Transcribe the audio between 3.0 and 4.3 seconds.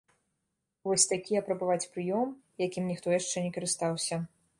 яшчэ не карыстаўся.